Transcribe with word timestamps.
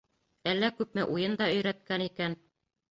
Әллә 0.53 0.71
күпме 0.79 1.05
уйын 1.19 1.39
да 1.43 1.51
өйрәткән 1.59 2.09
икән. 2.11 2.39